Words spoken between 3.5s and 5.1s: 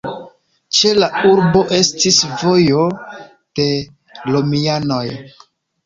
de romianoj.